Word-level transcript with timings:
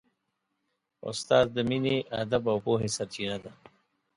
استاد 1.09 1.45
د 1.55 1.57
مینې، 1.69 1.97
ادب 2.21 2.43
او 2.51 2.57
پوهې 2.65 2.89
سرچینه 2.95 3.37
ده. 3.43 3.51